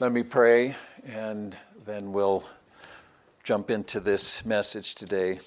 [0.00, 0.76] Let me pray
[1.08, 2.44] and then we'll
[3.42, 5.40] jump into this message today.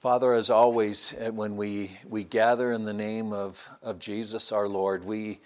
[0.00, 4.66] Father, as always, eh, when we, we gather in the name of, of Jesus our
[4.66, 5.40] Lord, we,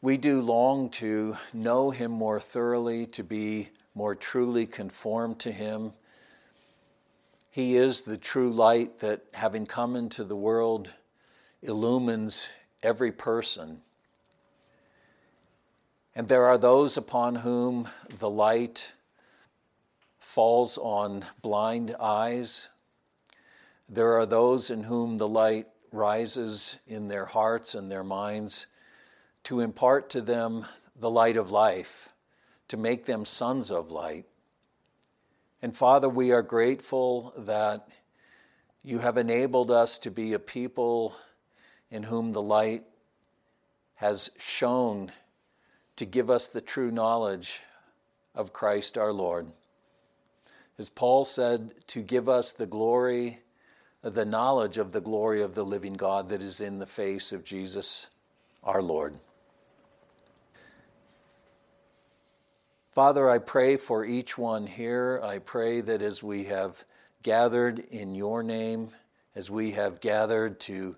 [0.00, 5.92] we do long to know Him more thoroughly, to be more truly conformed to Him.
[7.50, 10.94] He is the true light that, having come into the world,
[11.62, 12.48] illumines
[12.82, 13.82] every person.
[16.14, 17.88] And there are those upon whom
[18.18, 18.92] the light
[20.18, 22.68] falls on blind eyes.
[23.88, 28.66] There are those in whom the light rises in their hearts and their minds
[29.44, 30.66] to impart to them
[30.96, 32.08] the light of life,
[32.68, 34.26] to make them sons of light.
[35.62, 37.88] And Father, we are grateful that
[38.82, 41.14] you have enabled us to be a people
[41.90, 42.84] in whom the light
[43.96, 45.12] has shone
[45.96, 47.60] to give us the true knowledge
[48.34, 49.46] of Christ our Lord.
[50.78, 53.40] As Paul said, to give us the glory,
[54.02, 57.44] the knowledge of the glory of the living God that is in the face of
[57.44, 58.06] Jesus
[58.64, 59.14] our Lord.
[62.92, 65.20] Father, I pray for each one here.
[65.22, 66.82] I pray that as we have
[67.22, 68.90] gathered in your name,
[69.34, 70.96] as we have gathered to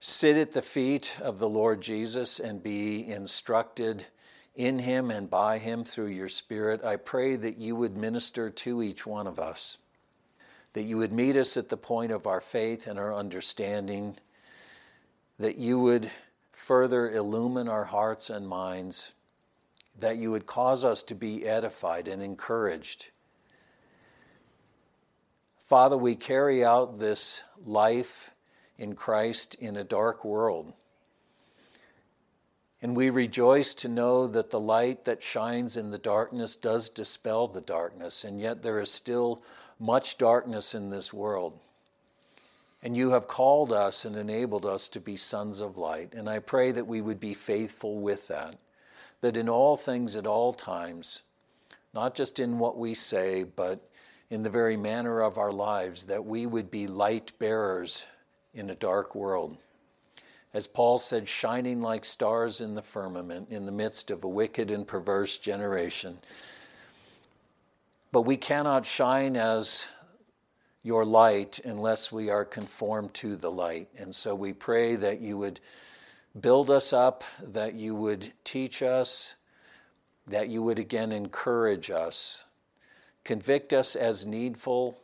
[0.00, 4.06] sit at the feet of the Lord Jesus and be instructed
[4.54, 8.82] in him and by him through your Spirit, I pray that you would minister to
[8.82, 9.76] each one of us,
[10.72, 14.16] that you would meet us at the point of our faith and our understanding,
[15.38, 16.10] that you would
[16.52, 19.12] further illumine our hearts and minds,
[19.98, 23.08] that you would cause us to be edified and encouraged.
[25.66, 28.30] Father, we carry out this life
[28.80, 30.72] in Christ in a dark world.
[32.82, 37.46] And we rejoice to know that the light that shines in the darkness does dispel
[37.46, 39.42] the darkness, and yet there is still
[39.78, 41.60] much darkness in this world.
[42.82, 46.14] And you have called us and enabled us to be sons of light.
[46.14, 48.56] And I pray that we would be faithful with that,
[49.20, 51.20] that in all things at all times,
[51.92, 53.90] not just in what we say, but
[54.30, 58.06] in the very manner of our lives, that we would be light bearers
[58.54, 59.56] in a dark world.
[60.52, 64.70] As Paul said, shining like stars in the firmament in the midst of a wicked
[64.70, 66.18] and perverse generation.
[68.10, 69.86] But we cannot shine as
[70.82, 73.88] your light unless we are conformed to the light.
[73.96, 75.60] And so we pray that you would
[76.40, 79.34] build us up, that you would teach us,
[80.26, 82.44] that you would again encourage us,
[83.24, 85.00] convict us as needful,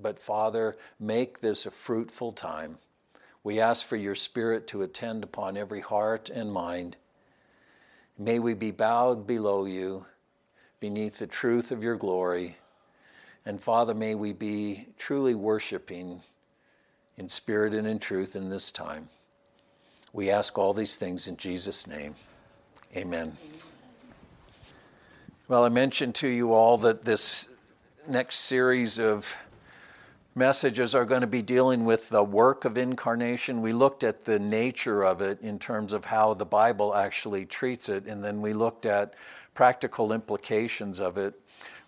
[0.00, 2.78] but Father, make this a fruitful time.
[3.46, 6.96] We ask for your Spirit to attend upon every heart and mind.
[8.18, 10.04] May we be bowed below you
[10.80, 12.56] beneath the truth of your glory.
[13.44, 16.20] And Father, may we be truly worshiping
[17.18, 19.08] in spirit and in truth in this time.
[20.12, 22.16] We ask all these things in Jesus' name.
[22.96, 23.36] Amen.
[25.46, 27.56] Well, I mentioned to you all that this
[28.08, 29.36] next series of
[30.36, 33.62] messages are going to be dealing with the work of incarnation.
[33.62, 37.88] We looked at the nature of it in terms of how the Bible actually treats
[37.88, 39.14] it, and then we looked at
[39.54, 41.40] practical implications of it,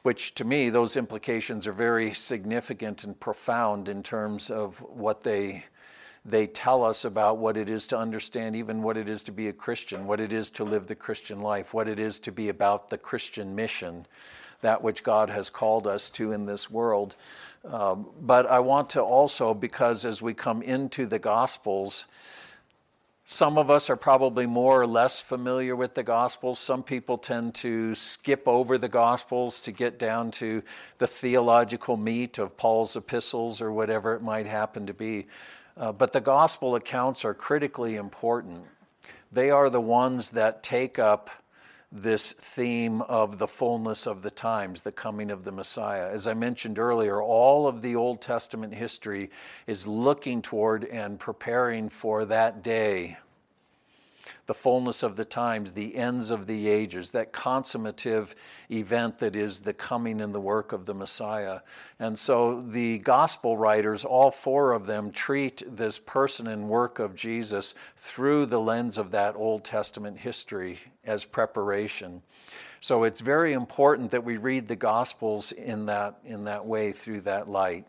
[0.03, 5.65] which to me, those implications are very significant and profound in terms of what they.
[6.25, 9.49] They tell us about what it is to understand even what it is to be
[9.49, 12.51] a Christian, what it is to live the Christian life, what it is to be
[12.51, 14.05] about the Christian mission,
[14.61, 17.17] that which God has called us to in this world.
[17.65, 22.07] Um, but I want to also, because as we come into the Gospels,
[23.25, 26.59] some of us are probably more or less familiar with the Gospels.
[26.59, 30.63] Some people tend to skip over the Gospels to get down to
[30.97, 35.27] the theological meat of Paul's epistles or whatever it might happen to be.
[35.77, 38.65] Uh, but the Gospel accounts are critically important.
[39.31, 41.29] They are the ones that take up
[41.91, 46.11] this theme of the fullness of the times, the coming of the Messiah.
[46.11, 49.31] As I mentioned earlier, all of the Old Testament history
[49.67, 53.17] is looking toward and preparing for that day
[54.47, 58.35] the fullness of the times, the ends of the ages, that consummative
[58.71, 61.61] event that is the coming and the work of the Messiah.
[61.99, 67.15] And so the gospel writers, all four of them, treat this person and work of
[67.15, 72.23] Jesus through the lens of that Old Testament history as preparation.
[72.81, 77.23] So it's very important that we read the gospels in that, in that way through
[77.23, 77.87] that light.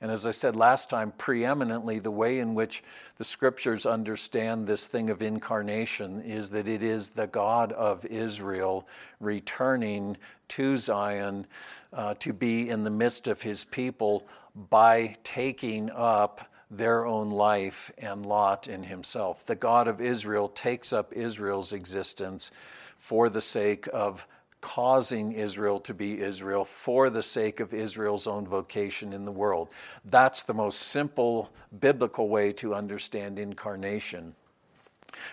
[0.00, 2.84] And as I said last time, preeminently, the way in which
[3.16, 8.86] the scriptures understand this thing of incarnation is that it is the God of Israel
[9.20, 10.16] returning
[10.48, 11.46] to Zion
[11.92, 14.26] uh, to be in the midst of his people
[14.70, 19.44] by taking up their own life and lot in himself.
[19.44, 22.50] The God of Israel takes up Israel's existence
[22.98, 24.26] for the sake of
[24.66, 29.68] causing Israel to be Israel for the sake of Israel's own vocation in the world.
[30.04, 34.34] That's the most simple biblical way to understand incarnation.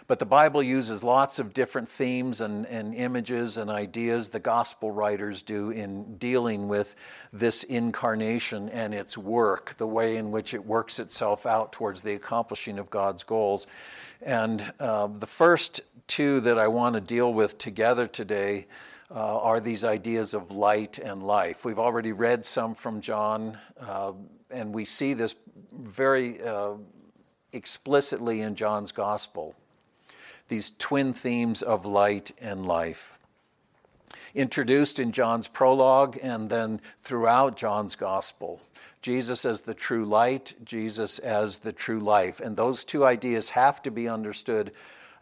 [0.05, 4.91] But the Bible uses lots of different themes and, and images and ideas, the gospel
[4.91, 6.95] writers do, in dealing with
[7.33, 12.13] this incarnation and its work, the way in which it works itself out towards the
[12.13, 13.65] accomplishing of God's goals.
[14.21, 18.67] And uh, the first two that I want to deal with together today
[19.13, 21.65] uh, are these ideas of light and life.
[21.65, 24.13] We've already read some from John, uh,
[24.49, 25.35] and we see this
[25.71, 26.73] very uh,
[27.51, 29.55] explicitly in John's gospel
[30.47, 33.17] these twin themes of light and life.
[34.35, 38.61] Introduced in John's prologue and then throughout John's gospel.
[39.01, 42.39] Jesus as the true light, Jesus as the true life.
[42.39, 44.71] And those two ideas have to be understood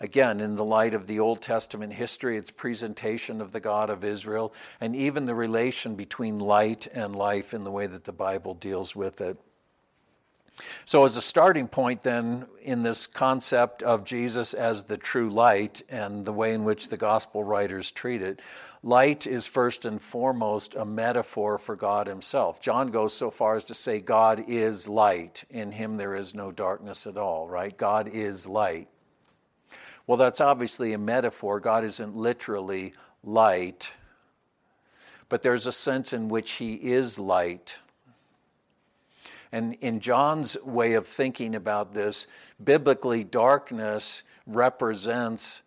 [0.02, 4.04] again in the light of the Old Testament history, its presentation of the God of
[4.04, 8.56] Israel, and even the relation between light and life in the way that the Bible
[8.56, 9.38] deals with it.
[10.86, 15.82] So, as a starting point, then, in this concept of Jesus as the true light
[15.90, 18.42] and the way in which the gospel writers treat it,
[18.84, 22.60] light is first and foremost a metaphor for God Himself.
[22.60, 25.44] John goes so far as to say, God is light.
[25.50, 27.76] In Him there is no darkness at all, right?
[27.76, 28.88] God is light.
[30.12, 31.62] Well, that's obviously a metaphor.
[31.62, 32.92] God isn't literally
[33.24, 33.94] light,
[35.30, 37.80] but there's a sense in which He is light.
[39.54, 42.28] And in John's way of thinking about this,
[42.62, 45.62] biblically, darkness represents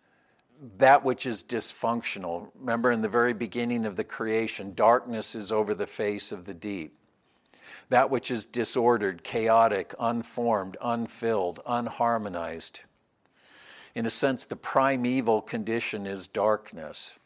[0.77, 2.51] that which is dysfunctional.
[2.59, 6.53] Remember, in the very beginning of the creation, darkness is over the face of the
[6.53, 6.95] deep.
[7.89, 12.81] That which is disordered, chaotic, unformed, unfilled, unharmonized.
[13.95, 17.17] In a sense, the primeval condition is darkness.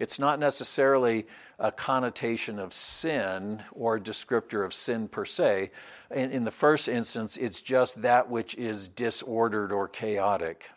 [0.00, 1.26] It's not necessarily
[1.58, 5.70] a connotation of sin or a descriptor of sin per se.
[6.10, 10.68] In, in, the first instance, it's just that which is disordered or chaotic.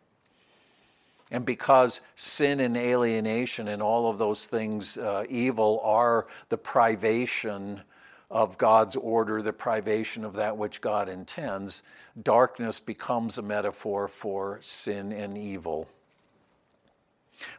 [1.31, 7.81] And because sin and alienation and all of those things, uh, evil, are the privation
[8.29, 11.81] of God's order, the privation of that which God intends,
[12.21, 15.87] darkness becomes a metaphor for sin and evil.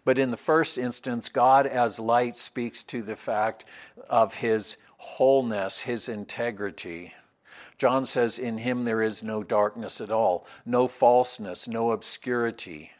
[0.05, 3.65] But in the first instance, God as light speaks to the fact
[4.09, 7.15] of his wholeness, his integrity.
[7.79, 12.93] John says, In him there is no darkness at all, no falseness, no obscurity,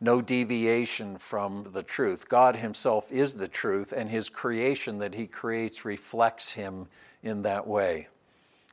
[0.00, 2.28] no deviation from the truth.
[2.28, 6.88] God himself is the truth, and his creation that he creates reflects him
[7.22, 8.08] in that way.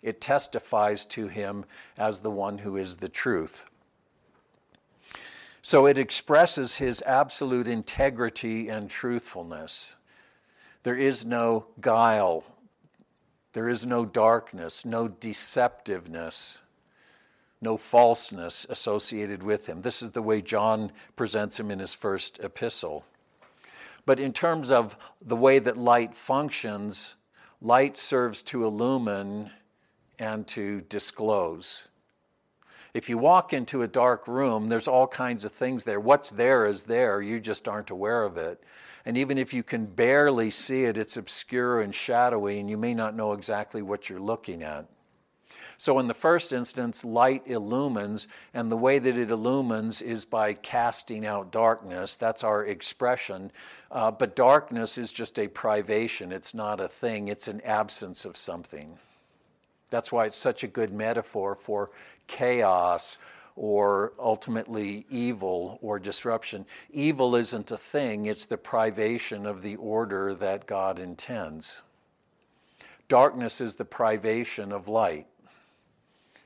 [0.01, 1.65] It testifies to him
[1.97, 3.65] as the one who is the truth.
[5.62, 9.95] So it expresses his absolute integrity and truthfulness.
[10.83, 12.44] There is no guile,
[13.53, 16.57] there is no darkness, no deceptiveness,
[17.62, 19.81] no falseness associated with him.
[19.81, 23.06] This is the way John presents him in his first epistle.
[24.06, 27.15] But in terms of the way that light functions,
[27.62, 29.51] light serves to illumine
[30.18, 31.88] and to disclose.
[32.94, 36.00] If you walk into a dark room, there's all kinds of things there.
[36.00, 38.62] What's there is there, you just aren't aware of it.
[39.06, 42.94] And even if you can barely see it, it's obscure and shadowy, and you may
[42.94, 44.88] not know exactly what you're looking at.
[45.81, 50.53] So, in the first instance, light illumines, and the way that it illumines is by
[50.53, 52.17] casting out darkness.
[52.17, 53.51] That's our expression.
[53.89, 58.38] Uh, but darkness is just a privation, it's not a thing, it's an absence of
[58.38, 58.95] something.
[59.89, 61.89] That's why it's such a good metaphor for
[62.27, 63.17] chaos
[63.55, 66.67] or ultimately evil or disruption.
[66.91, 71.81] Evil isn't a thing, it's the privation of the order that God intends.
[73.07, 75.25] Darkness is the privation of light.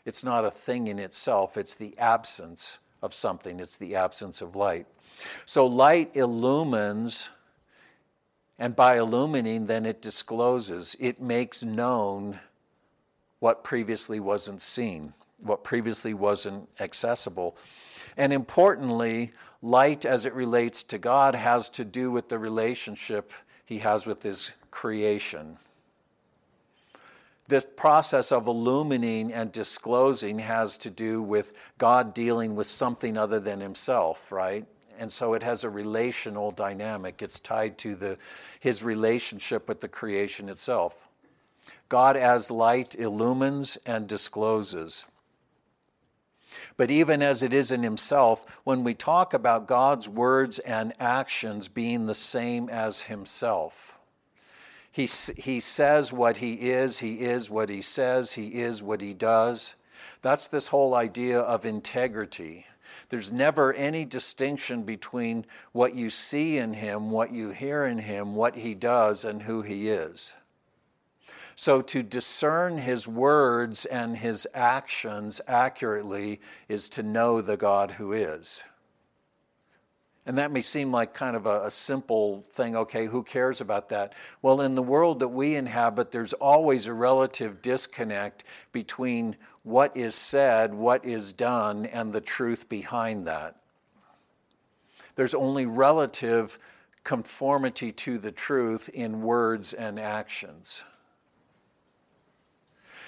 [0.06, 4.56] It's not a thing in itself, it's the absence of something, it's the absence of
[4.56, 4.88] light.
[5.46, 7.30] So light illumines,
[8.60, 12.40] and by illumining, then it discloses, it makes known
[13.40, 15.14] what previously wasn't seen
[15.46, 17.58] what previously wasn't accessible.
[18.18, 19.32] And importantly,
[19.62, 23.32] light as it relates to God has to do with the relationship
[23.66, 25.58] he has with his creation.
[27.48, 33.40] This process of illumining and disclosing has to do with God dealing with something other
[33.40, 34.66] than himself, right?
[34.98, 37.22] And so it has a relational dynamic.
[37.22, 38.18] It's tied to the,
[38.60, 40.96] his relationship with the creation itself.
[41.90, 45.06] God, as light, illumines and discloses.
[46.78, 51.68] But even as it is in himself, when we talk about God's words and actions
[51.68, 53.95] being the same as himself,
[54.96, 59.14] he, he says what he is, he is what he says, he is what he
[59.14, 59.76] does.
[60.22, 62.66] That's this whole idea of integrity.
[63.10, 68.36] There's never any distinction between what you see in him, what you hear in him,
[68.36, 70.34] what he does, and who he is.
[71.58, 78.14] So to discern his words and his actions accurately is to know the God who
[78.14, 78.64] is.
[80.26, 82.76] And that may seem like kind of a, a, simple thing.
[82.76, 84.14] Okay, who cares about that?
[84.42, 90.16] Well, in the world that we inhabit, there's always a relative disconnect between what is
[90.16, 93.58] said, what is done, and the truth behind that.
[95.16, 96.58] There's only relative
[97.04, 100.84] conformity to the truth in words and actions.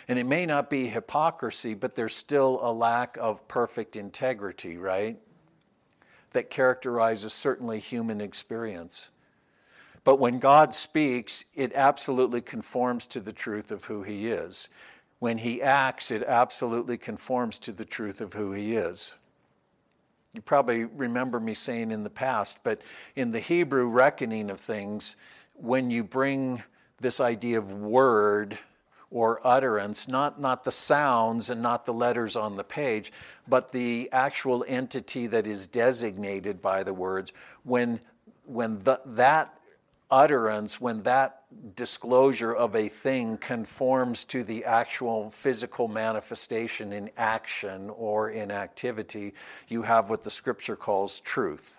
[0.08, 5.18] And it may not be hypocrisy, but there's still a lack of perfect integrity, right?
[6.34, 9.10] That characterizes certainly human experience.
[10.04, 14.70] But when God speaks, it absolutely conforms to the truth of who He is.
[15.20, 19.14] When He acts, it absolutely conforms to the truth of who He is.
[20.34, 22.82] You probably remember me saying in the past, but
[23.16, 25.16] in the Hebrew reckoning of things,
[25.56, 26.62] when you bring
[27.00, 28.58] this idea of word
[29.10, 33.12] or utterance, not, not the sounds and not the letters on the page,
[33.48, 37.32] but the actual entity that is designated by the words.
[37.64, 38.00] When,
[38.46, 39.58] when the, that
[40.12, 41.44] utterance, when that
[41.76, 49.34] disclosure of a thing conforms to the actual physical manifestation in action or in activity,
[49.70, 51.78] you have what the scripture calls truth.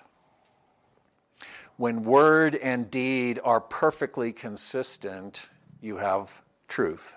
[1.76, 5.48] When word and deed are perfectly consistent,
[5.80, 7.16] you have truth.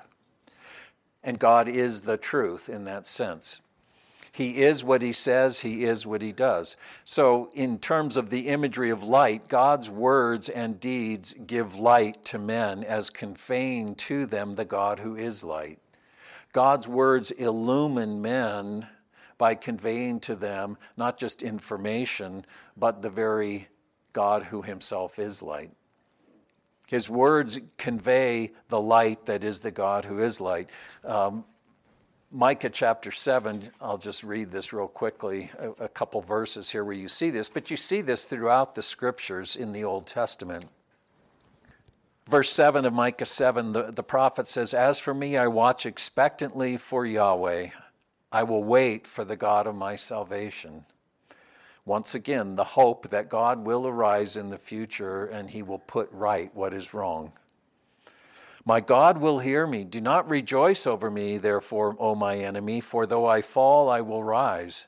[1.23, 3.61] And God is the truth in that sense.
[4.31, 6.77] He is what he says, he is what he does.
[7.03, 12.39] So, in terms of the imagery of light, God's words and deeds give light to
[12.39, 15.79] men as conveying to them the God who is light.
[16.53, 18.87] God's words illumine men
[19.37, 22.45] by conveying to them not just information,
[22.77, 23.67] but the very
[24.13, 25.71] God who himself is light.
[26.91, 30.69] His words convey the light that is the God who is light.
[31.05, 31.45] Um,
[32.29, 36.93] Micah chapter 7, I'll just read this real quickly, a, a couple verses here where
[36.93, 40.65] you see this, but you see this throughout the scriptures in the Old Testament.
[42.27, 46.75] Verse 7 of Micah 7, the, the prophet says, As for me, I watch expectantly
[46.75, 47.69] for Yahweh.
[48.33, 50.83] I will wait for the God of my salvation.
[51.85, 56.11] Once again, the hope that God will arise in the future and he will put
[56.11, 57.31] right what is wrong.
[58.63, 59.83] My God will hear me.
[59.83, 64.23] Do not rejoice over me, therefore, O my enemy, for though I fall, I will
[64.23, 64.85] rise.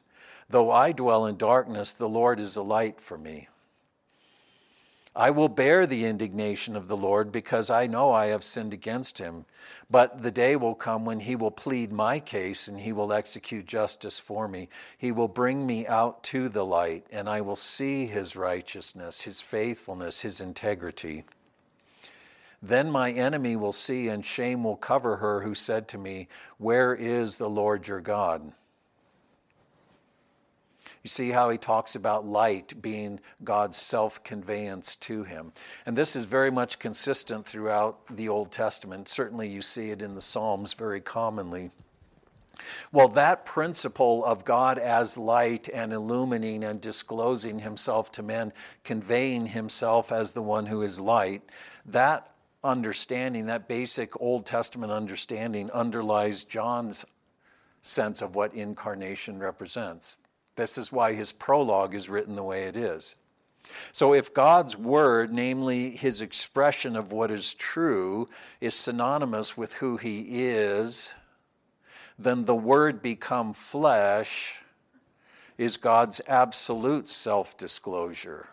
[0.48, 3.48] Though I dwell in darkness, the Lord is a light for me.
[5.16, 9.20] I will bear the indignation of the Lord because I know I have sinned against
[9.20, 9.46] him.
[9.90, 13.68] But the day will come when he will plead my case and he will execute
[13.68, 14.70] justice for me.
[14.98, 19.40] He will bring me out to the light, and I will see his righteousness, his
[19.40, 21.26] faithfulness, his integrity.
[22.64, 26.28] Then my enemy will see, and shame will cover her who said to me,
[26.58, 28.54] Where is the Lord your God?
[31.04, 35.52] You see how he talks about light being God's self conveyance to him.
[35.86, 39.10] And this is very much consistent throughout the Old Testament.
[39.10, 41.72] Certainly, you see it in the Psalms very commonly.
[42.94, 48.54] Well, that principle of God as light and illumining and disclosing himself to men,
[48.86, 51.42] conveying himself as the one who is light,
[51.86, 52.30] that
[52.64, 57.04] understanding, that basic Old Testament understanding, underlies John's
[57.82, 60.16] sense of what incarnation represents.
[60.56, 63.16] This is why his prologue is written the way it is.
[63.92, 68.28] So, if God's word, namely his expression of what is true,
[68.60, 71.14] is synonymous with who he is,
[72.20, 74.62] then the word become flesh
[75.58, 78.48] is God's absolute self disclosure.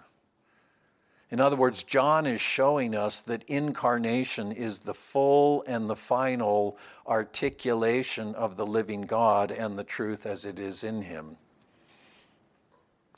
[1.31, 6.77] In other words, John is showing us that incarnation is the full and the final
[7.07, 11.37] articulation of the living God and the truth as it is in him.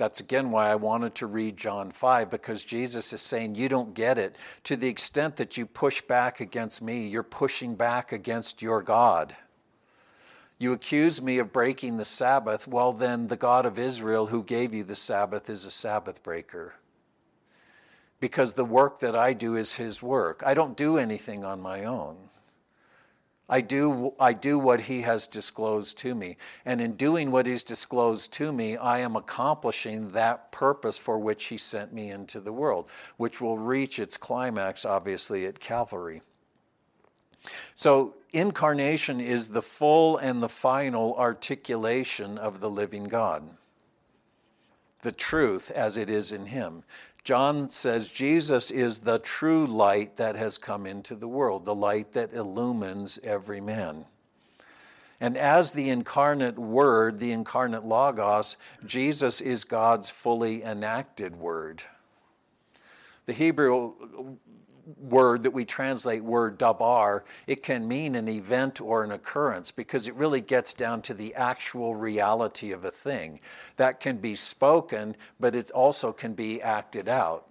[0.03, 3.95] That's again why I wanted to read John 5, because Jesus is saying, You don't
[3.95, 4.35] get it.
[4.65, 9.37] To the extent that you push back against me, you're pushing back against your God.
[10.59, 12.67] You accuse me of breaking the Sabbath.
[12.67, 16.75] Well, then the God of Israel who gave you the Sabbath is a Sabbath breaker.
[18.19, 20.43] Because the work that I do is his work.
[20.45, 22.17] I don't do anything on my own.
[23.49, 26.37] I do, I do what he has disclosed to me.
[26.65, 31.45] And in doing what he's disclosed to me, I am accomplishing that purpose for which
[31.45, 36.23] he sent me into the world, which will reach its climax, obviously, at Calvary.
[37.75, 43.51] So, incarnation is the full and the final articulation of the living God,
[45.01, 46.85] the truth as it is in him.
[47.25, 52.13] John says Jesus is the true light that has come into the world, the light
[52.13, 54.07] that illumines every man.
[55.21, 61.83] And as the incarnate Word, the incarnate Logos, Jesus is God's fully enacted Word.
[63.27, 63.95] The Hebrew
[65.13, 70.09] word that we translate word dabar, it can mean an event or an occurrence because
[70.09, 73.39] it really gets down to the actual reality of a thing.
[73.77, 77.47] That can be spoken, but it also can be acted out.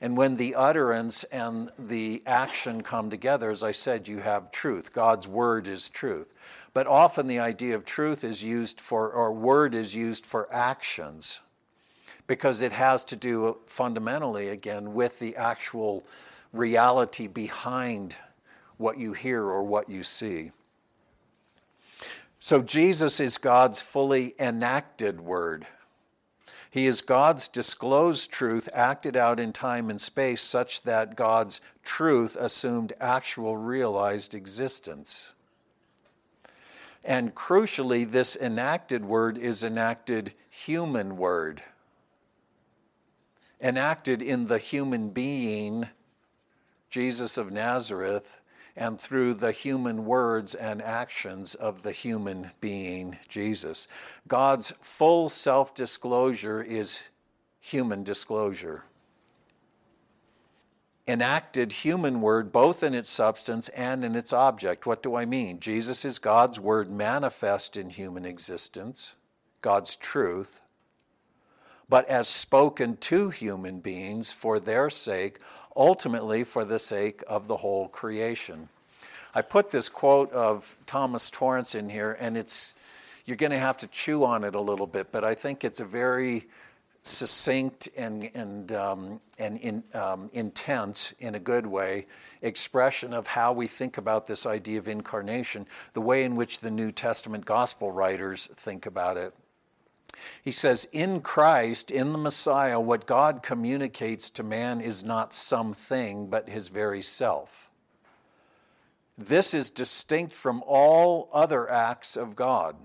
[0.00, 4.92] And when the utterance and the action come together, as I said, you have truth.
[4.92, 6.34] God's word is truth.
[6.74, 11.40] But often the idea of truth is used for, or word is used for actions
[12.26, 16.04] because it has to do fundamentally, again, with the actual
[16.54, 18.16] reality behind
[18.76, 20.52] what you hear or what you see.
[22.38, 25.66] So Jesus is God's fully enacted word.
[26.70, 32.36] He is God's disclosed truth acted out in time and space such that God's truth
[32.36, 35.32] assumed actual realized existence.
[37.04, 41.62] And crucially, this enacted word is enacted human word,
[43.60, 45.88] enacted in the human being
[46.94, 48.40] Jesus of Nazareth,
[48.76, 53.88] and through the human words and actions of the human being, Jesus.
[54.28, 57.08] God's full self disclosure is
[57.58, 58.84] human disclosure.
[61.08, 64.86] Enacted human word, both in its substance and in its object.
[64.86, 65.58] What do I mean?
[65.58, 69.14] Jesus is God's word manifest in human existence,
[69.62, 70.62] God's truth,
[71.88, 75.40] but as spoken to human beings for their sake
[75.76, 78.68] ultimately for the sake of the whole creation.
[79.34, 82.74] I put this quote of Thomas Torrance in here, and it's
[83.26, 85.80] you're going to have to chew on it a little bit, but I think it's
[85.80, 86.44] a very
[87.02, 92.06] succinct and and um, and in, um, intense, in a good way,
[92.42, 96.70] expression of how we think about this idea of incarnation, the way in which the
[96.70, 99.34] New Testament gospel writers think about it.
[100.42, 106.28] He says, In Christ, in the Messiah, what God communicates to man is not something,
[106.28, 107.70] but his very self.
[109.16, 112.76] This is distinct from all other acts of God.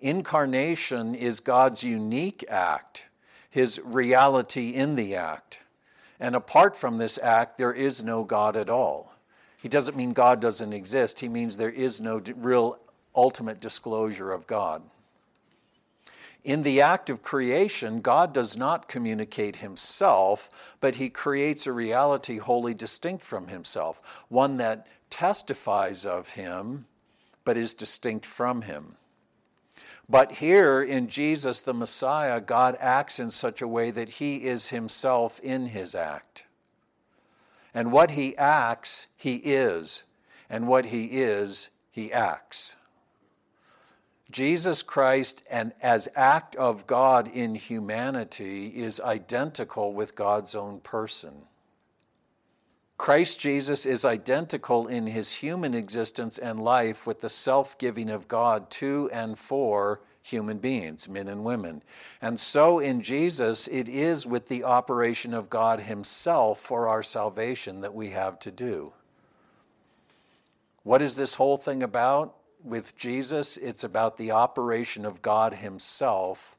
[0.00, 3.06] Incarnation is God's unique act,
[3.50, 5.58] his reality in the act.
[6.18, 9.14] And apart from this act, there is no God at all.
[9.58, 12.78] He doesn't mean God doesn't exist, he means there is no real
[13.14, 14.82] ultimate disclosure of God.
[16.46, 22.38] In the act of creation, God does not communicate himself, but he creates a reality
[22.38, 26.86] wholly distinct from himself, one that testifies of him,
[27.44, 28.94] but is distinct from him.
[30.08, 34.68] But here in Jesus the Messiah, God acts in such a way that he is
[34.68, 36.44] himself in his act.
[37.74, 40.04] And what he acts, he is.
[40.48, 42.75] And what he is, he acts.
[44.36, 51.46] Jesus Christ, and as act of God in humanity, is identical with God's own person.
[52.98, 58.28] Christ Jesus is identical in his human existence and life with the self giving of
[58.28, 61.82] God to and for human beings, men and women.
[62.20, 67.80] And so in Jesus, it is with the operation of God Himself for our salvation
[67.80, 68.92] that we have to do.
[70.82, 72.36] What is this whole thing about?
[72.66, 76.56] With Jesus, it's about the operation of God Himself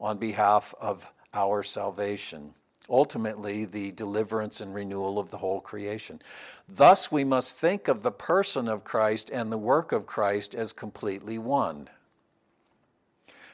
[0.00, 2.54] on behalf of our salvation.
[2.88, 6.20] Ultimately, the deliverance and renewal of the whole creation.
[6.68, 10.72] Thus, we must think of the person of Christ and the work of Christ as
[10.72, 11.88] completely one.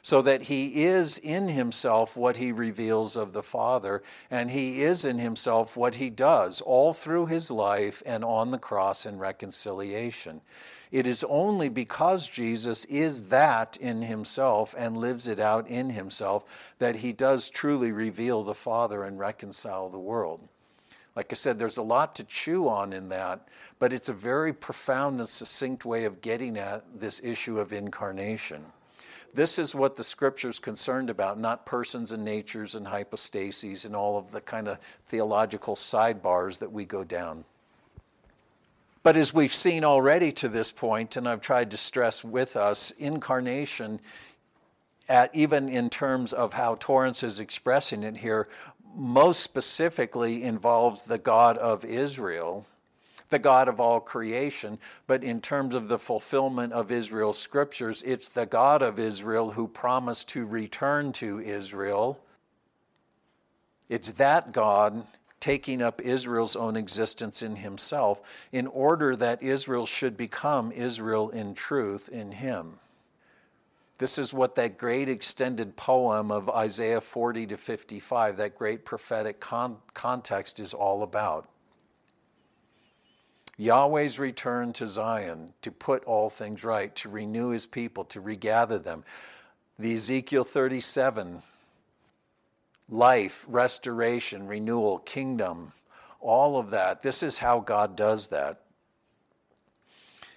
[0.03, 5.05] so that he is in himself what he reveals of the Father, and he is
[5.05, 10.41] in himself what he does all through his life and on the cross in reconciliation.
[10.93, 16.45] It is only because Jesus is that in himself and lives it out in himself
[16.79, 20.47] that he does truly reveal the Father and reconcile the world.
[21.17, 24.53] Like I said, there's a lot to chew on in that, but it's a very
[24.53, 28.65] profound and succinct way of getting at this issue of incarnation.
[29.35, 34.19] This is what the scripture's concerned about, not persons and natures and hypostases and all
[34.19, 37.45] of the kind of theological sidebars that we go down.
[39.03, 42.93] But as we've seen already to this point, and I've tried to stress with us,
[42.93, 44.01] incarnation,
[45.09, 48.49] at, even in terms of how Torrance is expressing it here,
[48.95, 52.67] most specifically involves the God of Israel
[53.33, 58.29] the God of all creation, but in terms of the fulfillment of Israel's scriptures, it's
[58.29, 62.21] the God of Israel who promised to return to Israel.
[63.89, 65.07] It's that God
[65.43, 71.53] taking up Israel's own existence in himself in order that Israel should become Israel in
[71.53, 72.79] truth in him.
[73.99, 79.41] This is what that great extended poem of Isaiah 40 to 55, that great prophetic
[79.41, 81.49] con- context, is all about.
[83.59, 88.79] Yahweh's return to Zion to put all things right, to renew his people, to regather
[88.79, 89.05] them.
[89.77, 91.43] The Ezekiel 37,
[92.93, 95.73] life, restoration, renewal, kingdom,
[96.21, 97.03] all of that.
[97.03, 98.62] This is how God does that.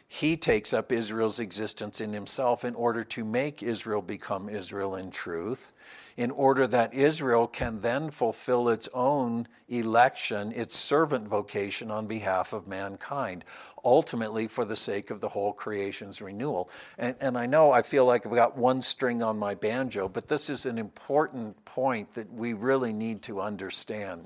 [0.08, 5.12] He takes up Israel's existence in himself in order to make Israel become Israel in
[5.12, 5.74] truth
[6.18, 12.54] in order that Israel can then fulfill its own election, its servant vocation on behalf
[12.54, 13.44] of mankind,
[13.84, 16.70] ultimately for the sake of the whole creation's renewal.
[16.98, 20.28] And, and I know I feel like I've got one string on my banjo, but
[20.28, 24.26] this is an important point that we really need to understand.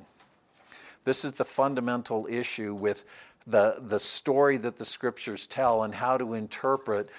[1.06, 3.06] This is the fundamental issue with
[3.50, 7.10] the, the story that the scriptures tell and how to interpret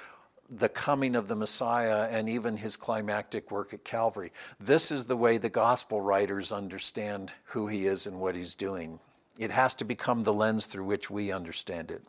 [0.48, 4.32] the coming of the Messiah and even his climactic work at Calvary.
[4.58, 8.98] This is the way the gospel writers understand who he is and what he's doing.
[9.38, 12.02] It has to become the lens through which we understand it.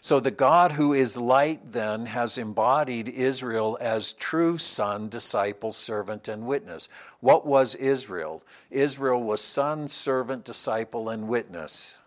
[0.00, 6.28] So, the God who is light then has embodied Israel as true son, disciple, servant,
[6.28, 6.88] and witness.
[7.18, 8.44] What was Israel?
[8.70, 11.97] Israel was son, servant, disciple, and witness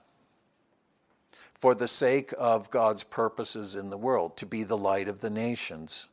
[1.62, 5.30] for the sake of God's purposes in the world, to be the light of the
[5.30, 6.08] nations.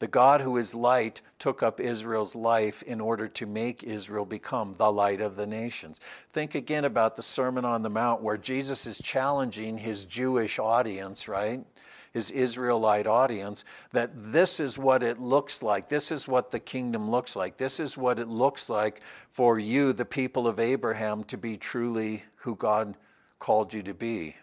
[0.00, 4.74] The God who is light took up Israel's life in order to make Israel become
[4.76, 6.00] the light of the nations.
[6.32, 11.28] Think again about the Sermon on the Mount where Jesus is challenging his Jewish audience,
[11.28, 11.64] right?
[12.12, 15.88] His Israelite audience, that this is what it looks like.
[15.88, 17.58] This is what the kingdom looks like.
[17.58, 22.24] This is what it looks like for you, the people of Abraham, to be truly
[22.36, 22.96] who God
[23.38, 24.36] called you to be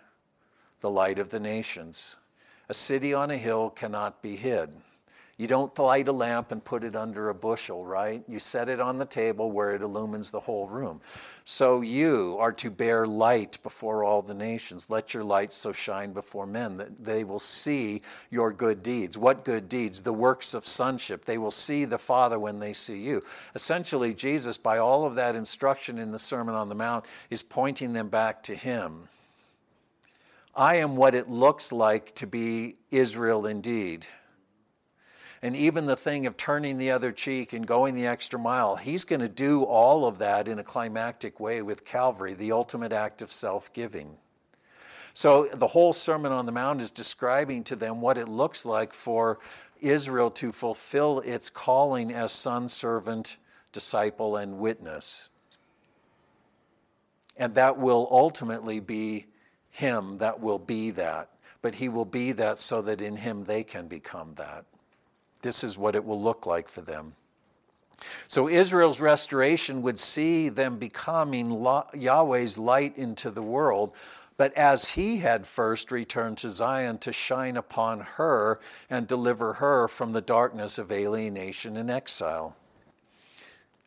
[0.82, 2.16] the light of the nations.
[2.70, 4.70] A city on a hill cannot be hid.
[5.38, 8.24] You don't light a lamp and put it under a bushel, right?
[8.26, 11.02] You set it on the table where it illumines the whole room.
[11.44, 14.90] So you are to bear light before all the nations.
[14.90, 19.18] Let your light so shine before men that they will see your good deeds.
[19.18, 20.02] What good deeds?
[20.02, 21.26] The works of sonship.
[21.26, 23.22] They will see the Father when they see you.
[23.56, 27.92] Essentially, Jesus, by all of that instruction in the Sermon on the Mount, is pointing
[27.92, 29.10] them back to Him.
[30.56, 34.08] I am what it looks like to be Israel indeed.
[35.42, 39.04] And even the thing of turning the other cheek and going the extra mile, he's
[39.04, 43.22] going to do all of that in a climactic way with Calvary, the ultimate act
[43.22, 44.18] of self giving.
[45.14, 48.94] So the whole Sermon on the Mount is describing to them what it looks like
[48.94, 49.40] for
[49.80, 53.38] Israel to fulfill its calling as son, servant,
[53.72, 55.30] disciple, and witness.
[57.38, 59.28] And that will ultimately be
[59.76, 61.30] him that will be that.
[61.62, 64.66] But he will be that so that in him they can become that.
[65.46, 67.14] This is what it will look like for them.
[68.28, 71.52] So Israel's restoration would see them becoming
[71.94, 73.94] Yahweh's light into the world,
[74.38, 79.88] but as he had first returned to Zion to shine upon her and deliver her
[79.88, 82.56] from the darkness of alienation and exile.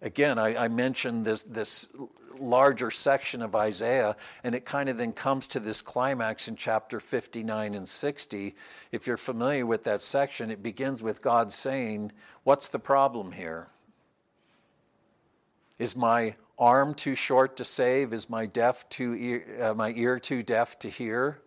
[0.01, 1.93] Again, I, I mentioned this, this
[2.39, 7.01] larger section of Isaiah, and it kind of then comes to this climax in chapter
[7.01, 8.55] 59 and 60.
[8.93, 12.13] If you're familiar with that section, it begins with God saying,
[12.45, 13.69] What's the problem here?
[15.79, 18.13] Is my arm too short to save?
[18.13, 21.41] Is my deaf too ear, uh, my ear too deaf to hear?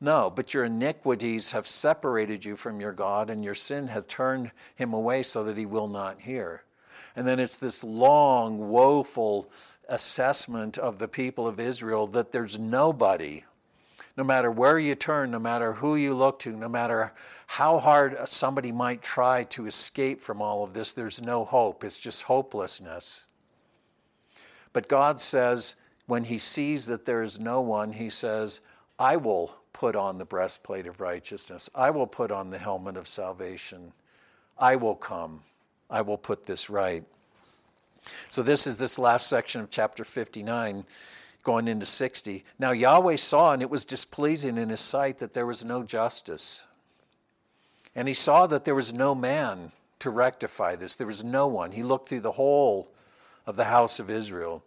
[0.00, 4.50] No, but your iniquities have separated you from your God, and your sin has turned
[4.74, 6.62] him away so that he will not hear.
[7.14, 9.50] And then it's this long, woeful
[9.88, 13.44] assessment of the people of Israel that there's nobody,
[14.16, 17.12] no matter where you turn, no matter who you look to, no matter
[17.46, 21.84] how hard somebody might try to escape from all of this, there's no hope.
[21.84, 23.26] It's just hopelessness.
[24.72, 25.74] But God says,
[26.06, 28.60] when He sees that there is no one, He says,
[28.98, 31.68] I will put on the breastplate of righteousness.
[31.74, 33.92] I will put on the helmet of salvation.
[34.58, 35.42] I will come.
[35.90, 37.04] I will put this right.
[38.30, 40.84] So, this is this last section of chapter 59,
[41.42, 42.44] going into 60.
[42.58, 46.62] Now, Yahweh saw, and it was displeasing in his sight that there was no justice.
[47.94, 50.96] And he saw that there was no man to rectify this.
[50.96, 51.72] There was no one.
[51.72, 52.90] He looked through the whole
[53.46, 54.62] of the house of Israel.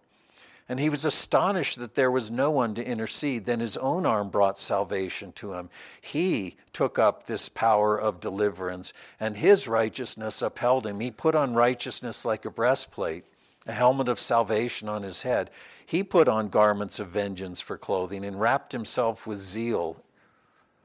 [0.68, 3.46] And he was astonished that there was no one to intercede.
[3.46, 5.72] Then his own arm brought salvation to him.
[6.00, 11.00] He took up this power of deliverance, and his righteousness upheld him.
[11.00, 13.26] He put on righteousness like a breastplate,
[13.70, 15.52] a helmet of salvation on his head.
[15.86, 20.04] He put on garments of vengeance for clothing, and wrapped himself with zeal,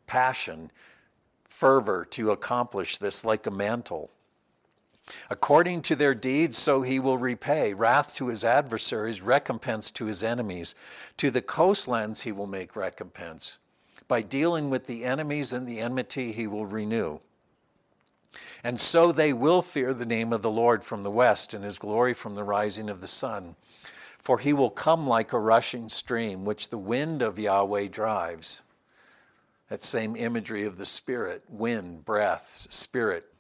[0.07, 0.71] passion,
[1.49, 4.11] fervor to accomplish this like a mantle.
[5.31, 10.23] According to their deeds, so he will repay wrath to his adversaries, recompense to his
[10.23, 10.75] enemies.
[11.19, 13.59] To the coastlands, he will make recompense.
[14.09, 17.21] By dealing with the enemies and the enmity, he will renew.
[18.63, 21.79] And so they will fear the name of the Lord from the west, and his
[21.79, 23.57] glory from the rising of the sun.
[24.19, 28.63] For he will come like a rushing stream, which the wind of Yahweh drives.
[29.69, 33.31] That same imagery of the Spirit wind, breath, Spirit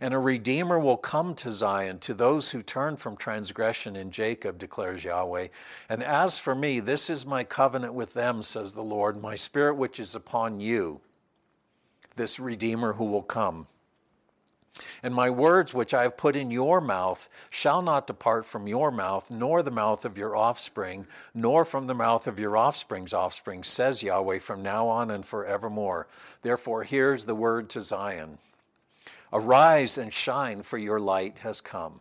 [0.00, 4.58] and a Redeemer will come to Zion to those who turn from transgression in Jacob,
[4.58, 5.48] declares Yahweh.
[5.88, 9.76] And as for me, this is my covenant with them, says the Lord, my spirit
[9.76, 11.00] which is upon you,
[12.16, 13.66] this Redeemer who will come.
[15.02, 18.90] And my words which I have put in your mouth shall not depart from your
[18.90, 23.62] mouth, nor the mouth of your offspring, nor from the mouth of your offspring's offspring,
[23.62, 26.08] says Yahweh, from now on and forevermore.
[26.42, 28.38] Therefore, here's the word to Zion.
[29.32, 32.00] Arise and shine, for your light has come.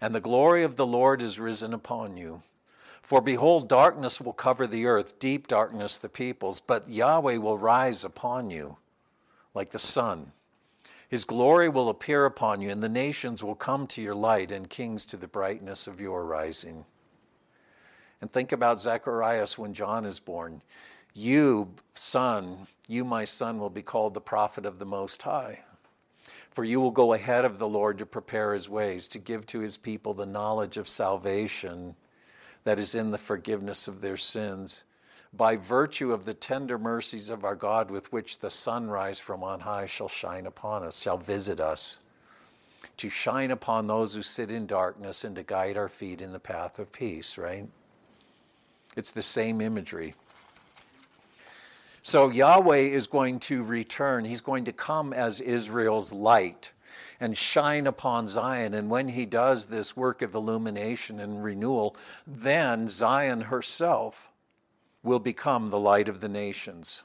[0.00, 2.42] And the glory of the Lord is risen upon you.
[3.10, 8.04] For behold, darkness will cover the earth, deep darkness the peoples, but Yahweh will rise
[8.04, 8.76] upon you
[9.52, 10.30] like the sun.
[11.08, 14.70] His glory will appear upon you, and the nations will come to your light, and
[14.70, 16.84] kings to the brightness of your rising.
[18.20, 20.62] And think about Zacharias when John is born.
[21.12, 25.64] You, son, you, my son, will be called the prophet of the Most High.
[26.52, 29.58] For you will go ahead of the Lord to prepare his ways, to give to
[29.58, 31.96] his people the knowledge of salvation
[32.64, 34.84] that is in the forgiveness of their sins,
[35.32, 39.60] by virtue of the tender mercies of our God, with which the sunrise from on
[39.60, 41.98] high shall shine upon us, shall visit us,
[42.96, 46.40] to shine upon those who sit in darkness and to guide our feet in the
[46.40, 47.68] path of peace, right?
[48.96, 50.14] It's the same imagery.
[52.02, 54.24] So Yahweh is going to return.
[54.24, 56.72] He's going to come as Israel's light
[57.20, 58.72] and shine upon Zion.
[58.72, 61.94] And when he does this work of illumination and renewal,
[62.26, 64.32] then Zion herself
[65.02, 67.02] will become the light of the nations.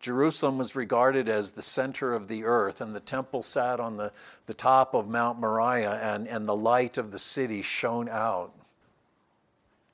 [0.00, 4.12] Jerusalem was regarded as the center of the earth, and the temple sat on the,
[4.44, 8.52] the top of Mount Moriah, and, and the light of the city shone out.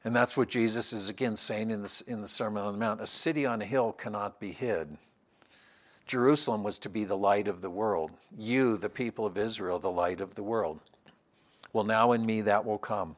[0.03, 3.01] And that's what Jesus is again saying in the, in the Sermon on the Mount.
[3.01, 4.97] A city on a hill cannot be hid.
[6.11, 8.11] Jerusalem was to be the light of the world.
[8.37, 10.81] You, the people of Israel, the light of the world.
[11.73, 13.15] Well, now in me that will come.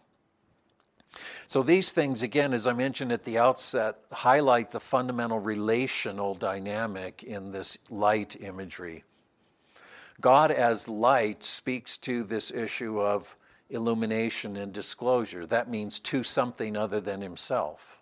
[1.46, 7.22] So, these things, again, as I mentioned at the outset, highlight the fundamental relational dynamic
[7.22, 9.04] in this light imagery.
[10.20, 13.36] God as light speaks to this issue of
[13.70, 15.46] illumination and disclosure.
[15.46, 18.01] That means to something other than himself.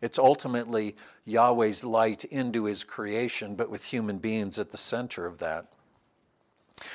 [0.00, 5.38] It's ultimately Yahweh's light into his creation, but with human beings at the center of
[5.38, 5.66] that.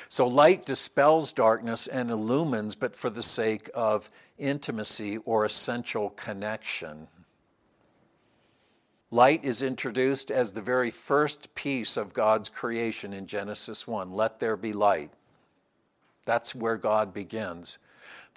[0.08, 7.08] So light dispels darkness and illumines, but for the sake of intimacy or essential connection.
[9.12, 14.12] Light is introduced as the very first piece of God's creation in Genesis 1.
[14.12, 15.10] Let there be light.
[16.24, 17.78] That's where God begins.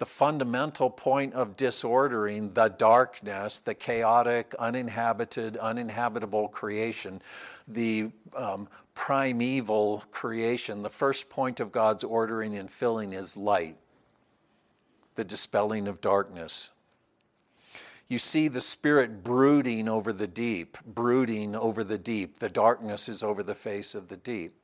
[0.00, 7.20] The fundamental point of disordering the darkness, the chaotic, uninhabited, uninhabitable creation,
[7.68, 13.76] the um, primeval creation, the first point of God's ordering and filling is light,
[15.16, 16.70] the dispelling of darkness.
[18.08, 22.38] you see the Spirit brooding over the deep, brooding over the deep.
[22.38, 24.59] The darkness is over the face of the deep.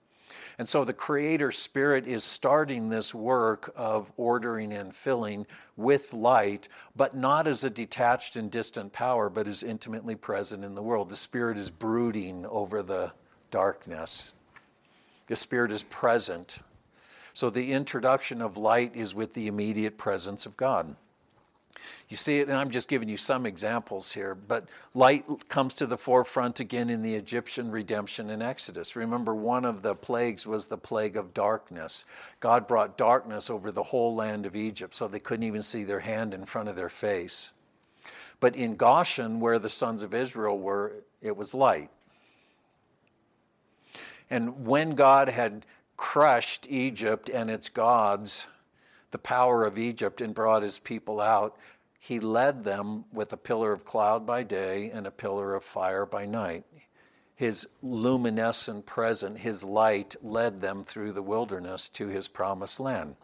[0.59, 6.69] And so the Creator Spirit is starting this work of ordering and filling with light,
[6.95, 11.11] but not as a detached and distant power, but as intimately present in the world.
[11.11, 13.13] The Spirit is brooding over the
[13.51, 14.33] darkness.
[15.27, 16.59] The Spirit is present.
[17.35, 20.97] So the introduction of light is with the immediate presence of God.
[22.09, 25.87] You see it, and I'm just giving you some examples here, but light comes to
[25.87, 28.95] the forefront again in the Egyptian redemption in Exodus.
[28.95, 32.05] Remember, one of the plagues was the plague of darkness.
[32.39, 36.01] God brought darkness over the whole land of Egypt so they couldn't even see their
[36.01, 37.51] hand in front of their face.
[38.39, 41.91] But in Goshen, where the sons of Israel were, it was light.
[44.31, 48.47] And when God had crushed Egypt and its gods,
[49.11, 51.57] the power of Egypt, and brought his people out,
[51.99, 56.07] he led them with a pillar of cloud by day and a pillar of fire
[56.07, 56.65] by night.
[57.35, 63.17] His luminescent presence, his light, led them through the wilderness to his promised land.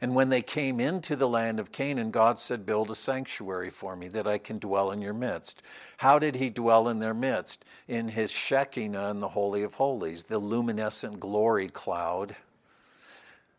[0.00, 3.96] And when they came into the land of Canaan, God said, Build a sanctuary for
[3.96, 5.62] me that I can dwell in your midst.
[5.98, 7.64] How did he dwell in their midst?
[7.88, 12.36] In his Shekinah in the Holy of Holies, the luminescent glory cloud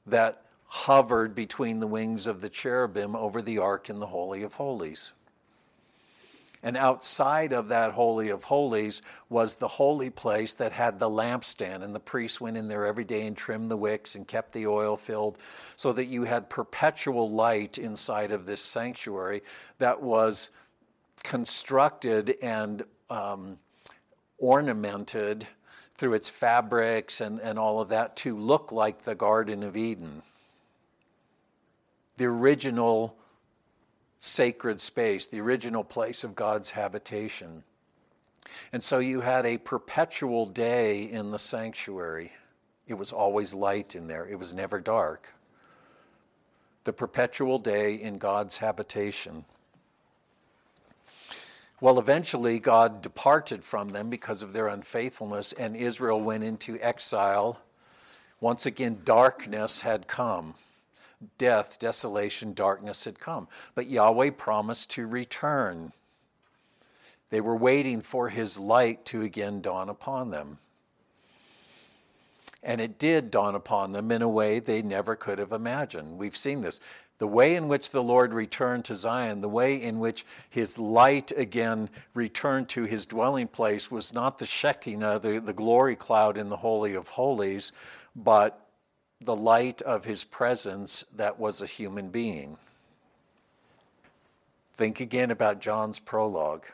[0.05, 0.44] that
[0.75, 5.13] hovered between the wings of the cherubim over the ark in the Holy of Holies.
[6.61, 11.81] And outside of that Holy of Holies was the holy place that had the lampstand,
[11.81, 14.67] and the priests went in there every day and trimmed the wicks and kept the
[14.67, 15.38] oil filled,
[15.77, 19.43] so that you had perpetual light inside of this sanctuary
[19.77, 20.49] that was
[21.23, 23.57] constructed and um,
[24.38, 25.47] ornamented
[25.97, 30.21] through its fabrics and, and all of that to look like the Garden of Eden
[32.17, 33.17] the original
[34.19, 37.63] sacred space, the original place of God's habitation.
[38.71, 42.32] And so you had a perpetual day in the sanctuary.
[42.88, 45.34] It was always light in there, it was never dark.
[46.84, 49.45] The perpetual day in God's habitation.
[51.82, 57.60] Well, eventually, God departed from them because of their unfaithfulness, and Israel went into exile.
[58.39, 60.56] Once again, darkness had come
[61.38, 63.47] death, desolation, darkness had come.
[63.73, 65.93] But Yahweh promised to return.
[67.30, 70.60] They were waiting for his light to again dawn upon them.
[72.63, 76.17] And it did dawn upon them in a way they never could have imagined.
[76.17, 76.80] We've seen this.
[77.17, 81.32] The way in which the Lord returned to Zion, the way in which his light
[81.38, 86.49] again returned to his dwelling place was not the Shekinah, the, the glory cloud in
[86.49, 87.71] the Holy of Holies,
[88.15, 88.64] but
[89.21, 92.58] the light of his presence that was a human being.
[94.75, 96.65] Think again about John's prologue.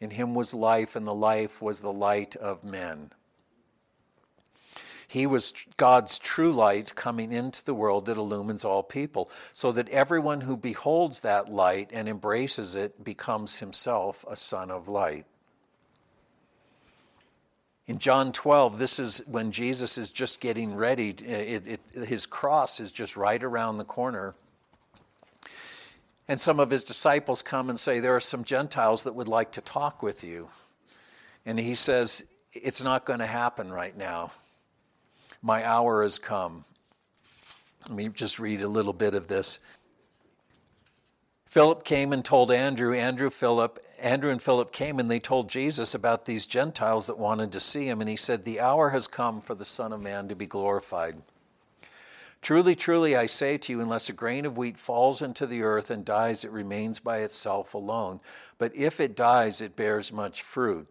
[0.00, 3.10] In him was life, and the life was the light of men.
[5.08, 9.88] He was God's true light coming into the world that illumines all people, so that
[9.88, 15.26] everyone who beholds that light and embraces it becomes himself a son of light.
[17.88, 21.16] In John 12, this is when Jesus is just getting ready.
[21.26, 24.34] Uh, it, it, his cross is just right around the corner.
[26.28, 29.52] And some of his disciples come and say, There are some Gentiles that would like
[29.52, 30.50] to talk with you.
[31.46, 34.32] And he says, It's not going to happen right now.
[35.40, 36.66] My hour has come.
[37.88, 39.60] Let me just read a little bit of this.
[41.46, 45.94] Philip came and told Andrew, Andrew, Philip, Andrew and Philip came and they told Jesus
[45.94, 48.00] about these Gentiles that wanted to see him.
[48.00, 51.16] And he said, The hour has come for the Son of Man to be glorified.
[52.40, 55.90] Truly, truly, I say to you, unless a grain of wheat falls into the earth
[55.90, 58.20] and dies, it remains by itself alone.
[58.58, 60.86] But if it dies, it bears much fruit.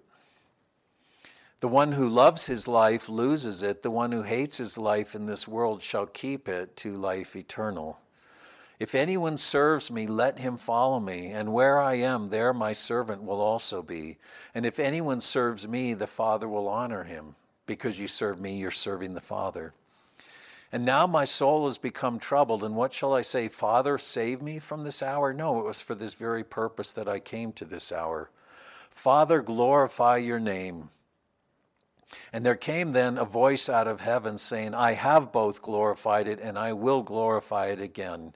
[1.60, 3.82] The one who loves his life loses it.
[3.82, 8.00] The one who hates his life in this world shall keep it to life eternal.
[8.80, 13.24] If anyone serves me, let him follow me, and where I am, there my servant
[13.24, 14.18] will also be.
[14.54, 17.36] And if anyone serves me, the Father will honor him.
[17.66, 19.74] Because you serve me, you're serving the Father.
[20.72, 23.48] And now my soul has become troubled, and what shall I say?
[23.48, 25.34] Father, save me from this hour?
[25.34, 28.30] No, it was for this very purpose that I came to this hour.
[28.92, 30.90] Father, glorify your name.
[32.32, 36.40] And there came then a voice out of heaven saying, I have both glorified it,
[36.40, 38.34] and I will glorify it again.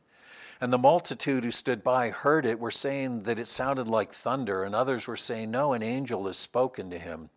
[0.62, 4.64] And the multitude who stood by heard it were saying that it sounded like thunder,
[4.64, 7.32] and others were saying, No, an angel has spoken to him.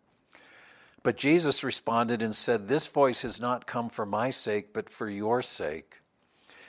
[1.01, 5.09] But Jesus responded and said, This voice has not come for my sake, but for
[5.09, 6.01] your sake.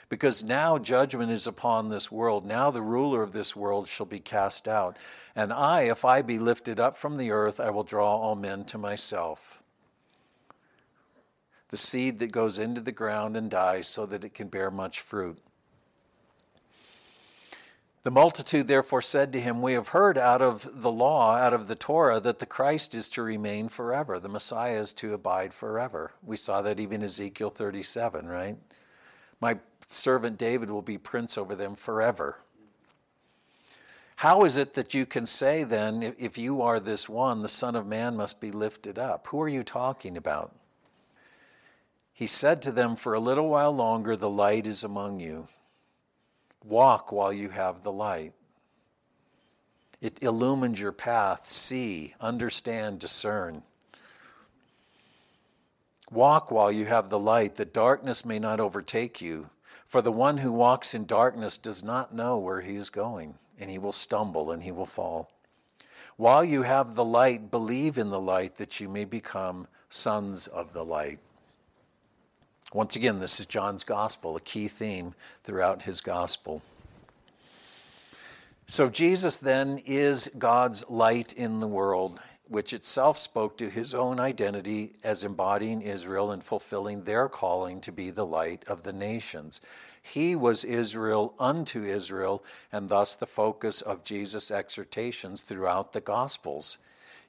[0.09, 2.43] Because now judgment is upon this world.
[2.43, 4.97] Now the ruler of this world shall be cast out.
[5.35, 8.63] And I, if I be lifted up from the earth, I will draw all men
[8.65, 9.61] to myself.
[11.69, 15.01] The seed that goes into the ground and dies so that it can bear much
[15.01, 15.37] fruit.
[18.07, 21.67] The multitude therefore said to him, We have heard out of the law, out of
[21.67, 24.17] the Torah, that the Christ is to remain forever.
[24.17, 26.13] The Messiah is to abide forever.
[26.23, 28.55] We saw that even Ezekiel 37, right?
[29.41, 32.37] My servant David will be prince over them forever.
[34.15, 37.75] How is it that you can say then, if you are this one, the Son
[37.75, 39.27] of Man must be lifted up?
[39.27, 40.55] Who are you talking about?
[42.13, 45.49] He said to them, For a little while longer the light is among you.
[46.67, 48.33] Walk while you have the light.
[50.01, 51.49] It illumines your path.
[51.49, 53.63] See, understand, discern.
[56.11, 59.49] Walk while you have the light, that darkness may not overtake you.
[59.87, 63.71] For the one who walks in darkness does not know where he is going, and
[63.71, 65.31] he will stumble and he will fall.
[66.17, 70.73] While you have the light, believe in the light that you may become sons of
[70.73, 71.19] the light.
[72.73, 76.61] Once again, this is John's gospel, a key theme throughout his gospel.
[78.67, 84.19] So, Jesus then is God's light in the world, which itself spoke to his own
[84.19, 89.61] identity as embodying Israel and fulfilling their calling to be the light of the nations.
[90.01, 92.43] He was Israel unto Israel,
[92.73, 96.77] and thus the focus of Jesus' exhortations throughout the Gospels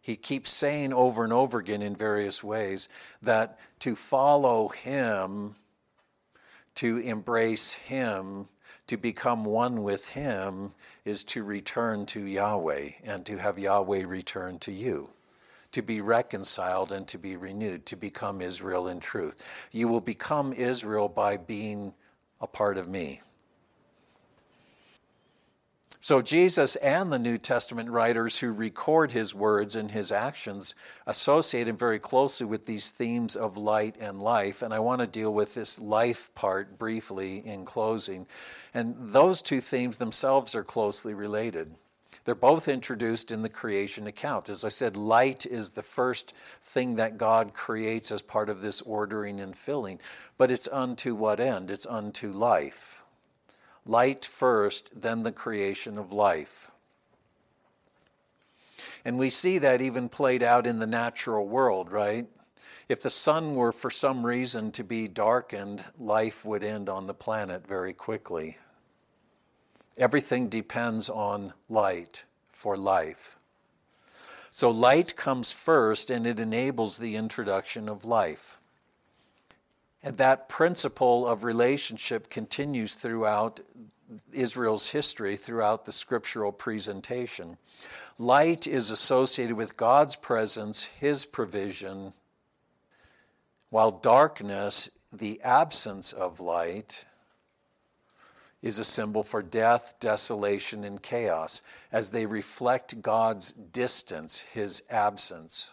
[0.08, 2.88] he keeps saying over and over again in various ways
[3.20, 5.54] that to follow him,
[6.76, 8.48] to embrace him,
[8.86, 10.72] to become one with him
[11.04, 15.10] is to return to Yahweh and to have Yahweh return to you.
[15.72, 19.36] To be reconciled and to be renewed, to become Israel in truth.
[19.72, 21.92] You will become Israel by being
[22.40, 23.20] a part of me.
[26.00, 30.76] So, Jesus and the New Testament writers who record his words and his actions
[31.08, 34.62] associate him very closely with these themes of light and life.
[34.62, 38.28] And I want to deal with this life part briefly in closing.
[38.74, 41.74] And those two themes themselves are closely related.
[42.24, 44.48] They're both introduced in the creation account.
[44.48, 46.32] As I said, light is the first
[46.62, 49.98] thing that God creates as part of this ordering and filling.
[50.36, 51.72] But it's unto what end?
[51.72, 52.97] It's unto life
[53.86, 56.70] light first, then the creation of life.
[59.04, 62.26] And we see that even played out in the natural world, right?
[62.88, 67.14] If the sun were for some reason to be darkened, life would end on the
[67.14, 68.56] planet very quickly.
[69.96, 73.36] Everything depends on light for life.
[74.50, 78.57] So light comes first and it enables the introduction of life.
[80.08, 83.60] And that principle of relationship continues throughout
[84.32, 87.58] Israel's history, throughout the scriptural presentation.
[88.16, 92.14] Light is associated with God's presence, His provision,
[93.68, 97.04] while darkness, the absence of light,
[98.62, 101.60] is a symbol for death, desolation, and chaos
[101.92, 105.68] as they reflect God's distance, His absence.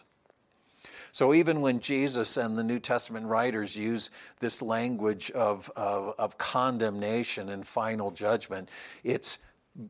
[1.16, 6.36] So even when Jesus and the New Testament writers use this language of, of, of
[6.36, 8.68] condemnation and final judgment,
[9.02, 9.38] it's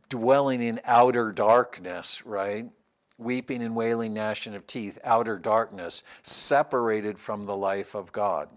[0.09, 2.71] dwelling in outer darkness, right?
[3.19, 8.49] Weeping and wailing, gnashing of teeth, outer darkness, separated from the life of God.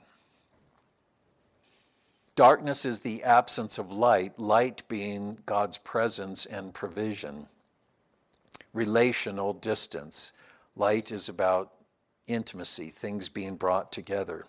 [2.35, 7.47] Darkness is the absence of light, light being God's presence and provision.
[8.73, 10.33] Relational distance.
[10.75, 11.71] Light is about
[12.29, 14.45] intimacy, things being brought together.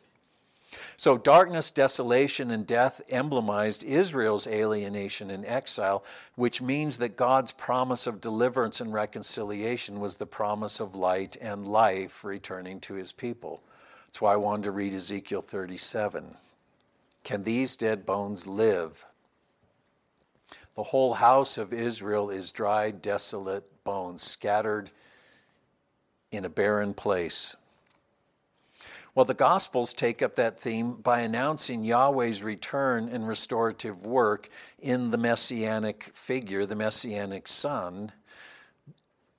[0.97, 6.05] So, darkness, desolation, and death emblemized Israel's alienation and exile,
[6.37, 11.67] which means that God's promise of deliverance and reconciliation was the promise of light and
[11.67, 13.63] life returning to his people.
[14.07, 16.37] That's why I wanted to read Ezekiel 37.
[17.25, 19.07] Can these dead bones live?
[20.77, 24.91] The whole house of Israel is dry, desolate bones scattered
[26.31, 27.57] in a barren place.
[29.15, 34.49] Well, the Gospels take up that theme by announcing Yahweh's return and restorative work
[34.79, 38.13] in the messianic figure, the messianic Son.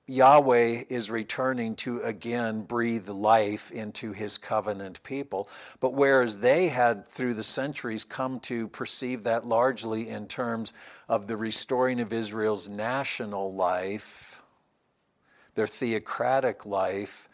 [0.06, 5.48] Yahweh is returning to again breathe life into his covenant people.
[5.80, 10.74] But whereas they had, through the centuries, come to perceive that largely in terms
[11.08, 14.42] of the restoring of Israel's national life,
[15.54, 17.30] their theocratic life,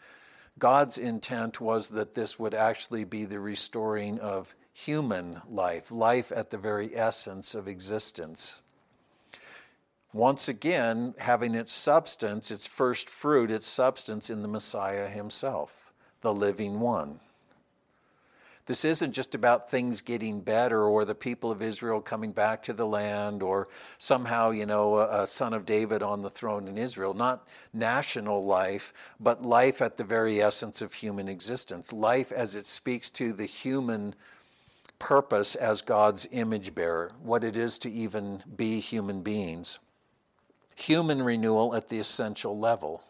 [0.59, 6.49] God's intent was that this would actually be the restoring of human life, life at
[6.49, 8.61] the very essence of existence.
[10.11, 16.33] Once again, having its substance, its first fruit, its substance in the Messiah himself, the
[16.33, 17.19] living one.
[18.69, 22.73] This isn't just about things getting better or the people of Israel coming back to
[22.73, 23.67] the land or
[23.97, 27.15] somehow, you know, a, a, son of David on the throne in Israel.
[27.15, 31.91] Not national life, but life at the very essence of human existence.
[31.91, 34.13] Life as it speaks to the human
[34.99, 39.79] purpose as God's image bearer, what it is to even be human beings.
[40.75, 43.03] Human renewal at the essential level.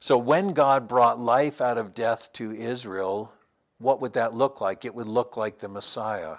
[0.00, 3.32] So when God brought life out of death to Israel,
[3.78, 4.84] what would that look like?
[4.84, 6.36] It would look like the Messiah,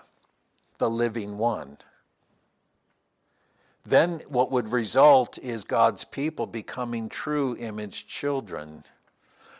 [0.78, 1.78] the living one.
[3.86, 8.84] Then what would result is God's people becoming true image children.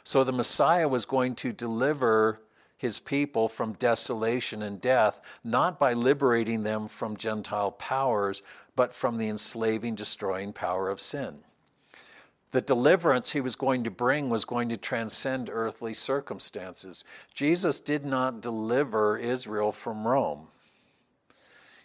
[0.04, 2.40] So the Messiah was going to deliver
[2.78, 8.42] his people from desolation and death, not by liberating them from Gentile powers,
[8.76, 11.44] but from the enslaving, destroying power of sin
[12.52, 17.04] the deliverance he was going to bring was going to transcend earthly circumstances.
[17.34, 20.48] Jesus did not deliver Israel from Rome.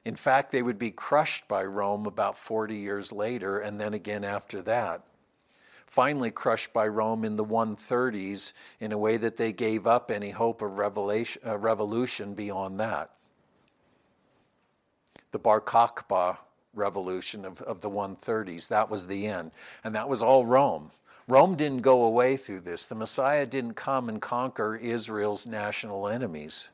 [0.04, 4.24] In fact, they would be crushed by Rome about 40 years later, and then again
[4.24, 5.02] after that.
[5.86, 10.30] Finally, crushed by Rome in the 130s in a way that they gave up any
[10.30, 13.10] hope of uh, revolution beyond that.
[15.30, 16.38] The Bar Kokhba
[16.74, 18.68] revolution of, of the 130s.
[18.68, 19.52] That was the end.
[19.82, 20.90] And that was all Rome.
[21.26, 22.86] Rome didn't go away through this.
[22.86, 26.68] The Messiah didn't come and conquer Israel's national enemies.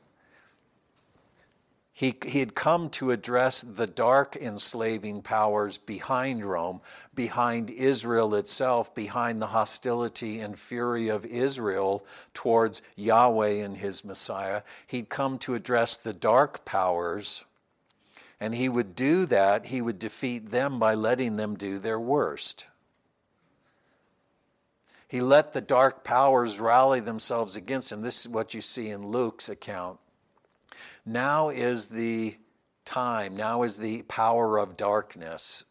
[1.93, 6.81] He, he had come to address the dark enslaving powers behind Rome,
[7.13, 14.63] behind Israel itself, behind the hostility and fury of Israel towards Yahweh and his Messiah.
[14.87, 17.43] He'd come to address the dark powers
[18.41, 22.65] and he would do that, he would defeat them by letting them do their worst.
[25.07, 28.01] He let the dark powers rally themselves against him.
[28.01, 29.99] This is what you see in Luke's account.
[31.05, 32.35] Now is the
[32.83, 35.65] time, now is the power of darkness.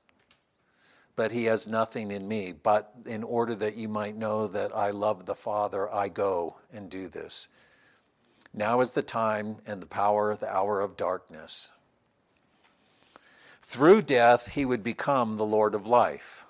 [1.16, 2.52] But he has nothing in me.
[2.52, 6.88] But in order that you might know that I love the Father, I go and
[6.88, 7.48] do this.
[8.54, 11.70] Now is the time and the power, the hour of darkness.
[13.70, 16.44] Through death, he would become the Lord of life.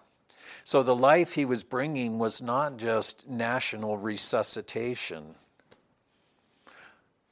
[0.64, 5.34] So the life he was bringing was not just national resuscitation.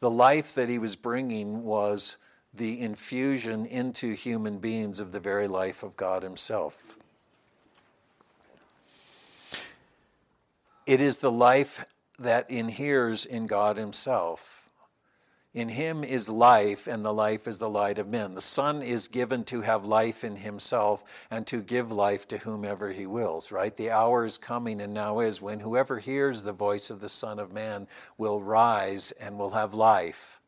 [0.00, 2.18] The life that he was bringing was
[2.52, 6.98] the infusion into human beings of the very life of God Himself.
[10.84, 11.86] It is the life
[12.18, 14.57] that inheres in God Himself.
[15.54, 18.34] In him is life, and the life is the light of men.
[18.34, 22.92] The Son is given to have life in himself and to give life to whomever
[22.92, 23.74] he wills, right?
[23.74, 27.38] The hour is coming and now is when whoever hears the voice of the Son
[27.38, 27.88] of Man
[28.18, 30.38] will rise and will have life,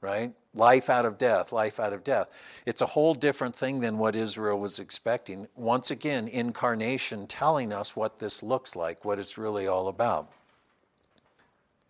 [0.00, 0.32] right?
[0.54, 2.28] Life out of death, life out of death.
[2.64, 5.48] It's a whole different thing than what Israel was expecting.
[5.56, 10.30] Once again, incarnation telling us what this looks like, what it's really all about.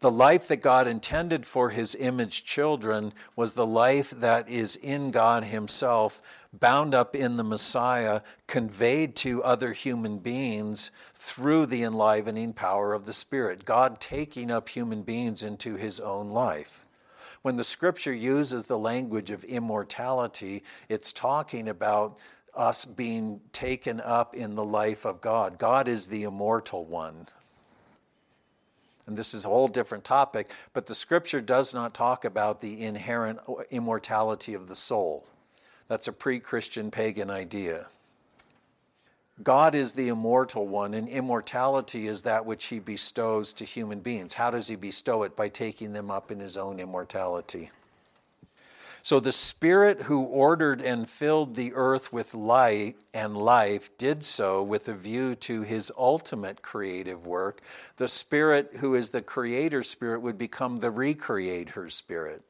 [0.03, 5.12] The life that God intended for his image children was the life that is in
[5.12, 6.20] God himself,
[6.53, 13.07] bound up in the Messiah, conveyed to other human beings through the enlivening power of
[13.07, 13.64] the Spirit.
[13.64, 16.84] God taking up human beings into his own life.
[17.42, 22.18] When the scripture uses the language of immortality, it's talking about
[22.57, 25.59] us being taken up in the life of God.
[25.59, 27.28] God is the immortal one
[29.12, 32.82] and this is a whole different topic, but the scripture does not talk about the
[32.82, 33.38] inherent
[33.70, 35.26] immortality of the soul.
[35.86, 37.88] That's a pre Christian pagan idea.
[39.42, 44.32] God is the immortal one, and immortality is that which he bestows to human beings.
[44.32, 45.36] How does he bestow it?
[45.36, 47.68] By taking them up in his own immortality.
[49.05, 54.62] So the Spirit who ordered and filled the earth with light and life did so
[54.62, 57.62] with a view to his ultimate creative work.
[57.96, 62.42] The Spirit who is the Creator Spirit would become the Recreator Spirit.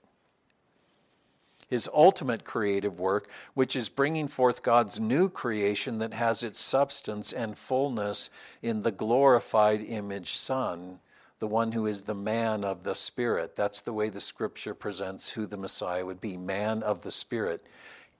[1.70, 7.32] His ultimate creative work, which is bringing forth God's new creation that has its substance
[7.32, 8.28] and fullness
[8.60, 11.00] in the glorified image Son
[11.42, 13.56] the one who is the man of the Spirit.
[13.56, 17.66] That's the way the scripture presents who the Messiah would be man of the Spirit,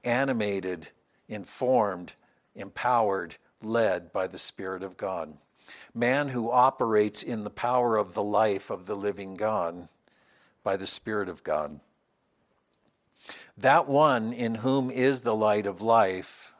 [0.03, 0.89] animated,
[1.29, 2.15] informed,
[2.57, 5.39] empowered, led by the Spirit of God.
[5.95, 9.87] Man who operates in the power of the life of the living God
[10.65, 11.79] by the Spirit of God.
[13.57, 16.52] That one in whom is the light of life,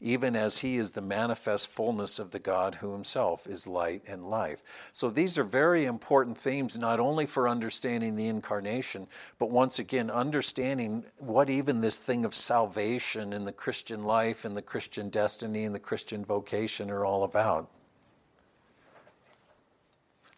[0.00, 4.26] even as he is the manifest fullness of the God who himself is light and
[4.26, 4.62] life.
[4.92, 9.06] So these are very important themes, not only for understanding the incarnation,
[9.38, 14.54] but once again, understanding what even this thing of salvation in the Christian life and
[14.56, 17.70] the Christian destiny and the Christian vocation are all about.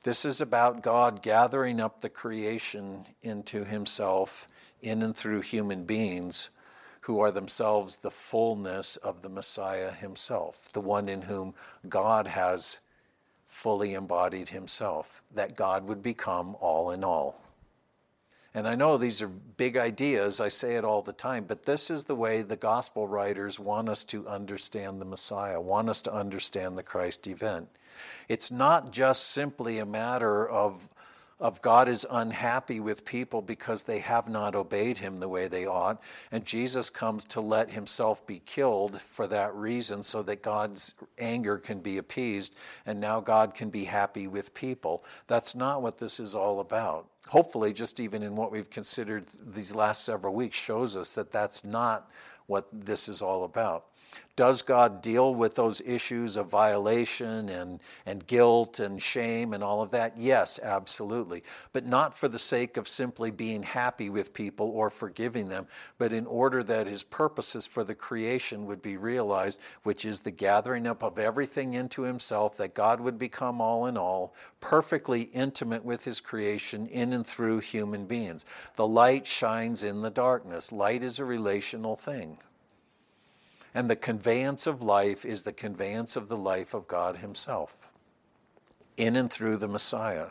[0.05, 4.47] This is about God gathering up the creation into himself
[4.81, 6.51] in and through human beings
[7.09, 11.55] who are themselves the fullness of the Messiah himself, the one in whom
[11.89, 12.81] God has
[13.47, 17.41] fully embodied himself, that God would become all in all.
[18.53, 21.89] And I know these are big ideas, I say it all the time, but this
[21.89, 26.13] is the way the gospel writers want us to understand the Messiah, want us to
[26.13, 27.71] understand the Christ event.
[28.29, 30.87] It's not just simply a matter of
[31.41, 35.67] of God is unhappy with people because they have not obeyed him the way they
[35.67, 36.03] ought.
[36.33, 41.57] And Jesus comes to let himself be killed for that reason so that God's anger
[41.57, 45.05] can be appeased and now God can be happy with people.
[45.29, 47.09] That's not what this is all about.
[47.29, 51.63] Hopefully, just even in what we've considered these last several weeks, shows us that that's
[51.63, 52.11] not
[52.47, 53.85] what this is all about.
[54.39, 59.83] Does God deal with those issues of violation and, and guilt and shame and all
[59.83, 60.17] of that?
[60.17, 61.43] Yes, absolutely.
[61.73, 65.67] But not for the sake of simply being happy with people or forgiving them,
[65.99, 70.31] but in order that his purposes for the creation would be realized, which is the
[70.31, 75.85] gathering up of everything into himself, that God would become all in all, perfectly intimate
[75.85, 78.45] with his creation in and through human beings.
[78.77, 80.71] The light shines in the darkness.
[80.71, 82.39] Light is a relational thing.
[83.75, 87.77] And the conveyance of life is the conveyance of the life of God Himself
[88.97, 90.29] in and through the Messiah.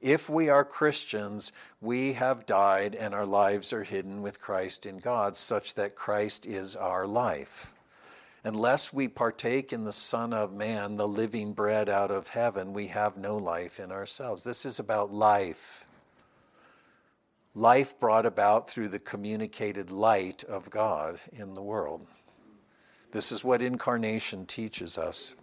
[0.00, 4.98] If we are Christians, we have died and our lives are hidden with Christ in
[4.98, 7.72] God, such that Christ is our life.
[8.44, 12.86] Unless we partake in the Son of Man, the living bread out of heaven, we
[12.88, 14.44] have no life in ourselves.
[14.44, 15.84] This is about life.
[17.54, 22.06] Life brought about through the communicated light of God in the world.
[23.12, 25.34] This is what incarnation teaches us.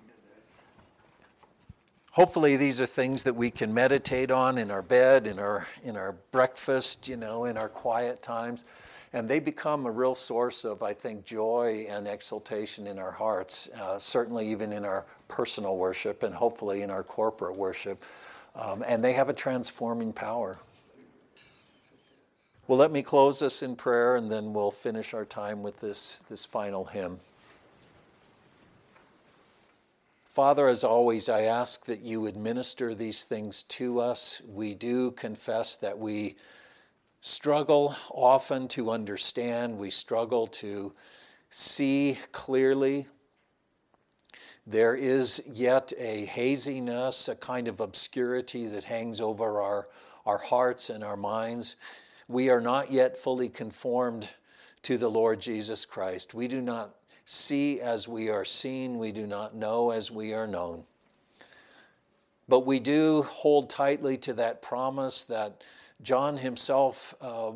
[2.11, 5.97] Hopefully, these are things that we can meditate on in our bed, in our, in
[5.97, 8.63] our breakfast, you know, in our quiet times.
[9.11, 13.67] And they become a real source of, I think, joy and exultation in our hearts,
[13.81, 18.01] uh, certainly even in our personal worship and hopefully in our corporate worship.
[18.55, 20.57] Um, and they have a transforming power.
[22.67, 26.21] Well, let me close us in prayer and then we'll finish our time with this,
[26.29, 27.19] this final hymn.
[30.35, 34.41] Father, as always, I ask that you administer these things to us.
[34.45, 36.35] We do confess that we
[37.21, 40.91] struggle often to understand, we struggle to
[41.49, 43.07] see clearly.
[44.67, 49.87] There is yet a haziness, a kind of obscurity that hangs over our,
[50.25, 51.77] our hearts and our minds.
[52.27, 54.27] We are not yet fully conformed
[54.81, 56.33] to the Lord Jesus Christ.
[56.33, 56.93] We do not
[57.25, 60.85] see as we are seen, we do not know as we are known.
[62.47, 65.63] But we do hold tightly to that promise that
[66.03, 67.53] John himself uh,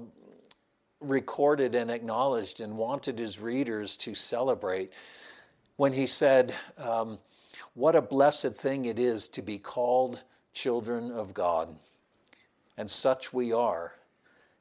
[0.99, 4.91] recorded and acknowledged and wanted his readers to celebrate
[5.78, 7.20] when he said, um,
[7.76, 11.76] What a blessed thing it is to be called children of God.
[12.76, 13.93] And such we are.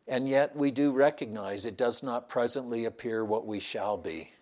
[0.07, 4.33] And yet we do recognize it does not presently appear what we shall be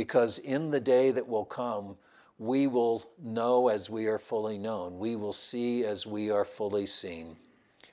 [0.00, 1.94] because in the day that will come,
[2.38, 4.98] we will know as we are fully known.
[4.98, 7.36] We will see as we are fully seen.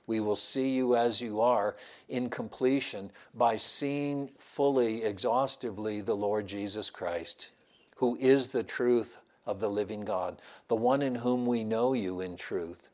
[0.06, 1.76] We will see you as you are
[2.08, 7.50] in completion by seeing fully, exhaustively the Lord Jesus Christ,
[7.98, 12.22] who is the truth of the living God, the one in whom we know you
[12.22, 12.88] in truth.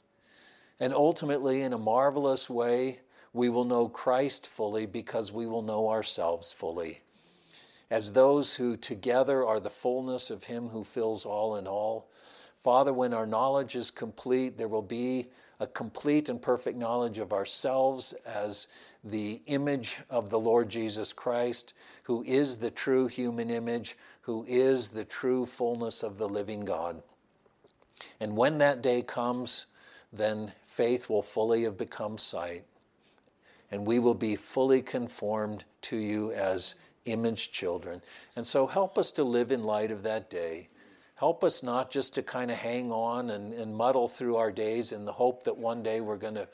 [0.80, 3.01] And ultimately, in a marvelous way,
[3.32, 7.03] we will know Christ fully because we will know ourselves fully
[7.93, 12.09] as those who together are the fullness of Him who fills all in all.
[12.63, 15.27] Father, when our knowledge is complete, there will be
[15.59, 18.65] a complete and perfect knowledge of ourselves as
[19.03, 24.89] the image of the Lord Jesus Christ, who is the true human image, who is
[24.89, 27.03] the true fullness of the living God.
[28.19, 29.67] And when that day comes,
[30.11, 32.63] then faith will fully have become sight,
[33.69, 36.73] and we will be fully conformed to you as
[37.06, 38.01] image children.
[38.36, 40.70] And so help us to live in light of that day.
[41.16, 44.91] Help us not just to kind of hang on and, and muddle through our days
[44.91, 46.47] in the hope that one day we're going to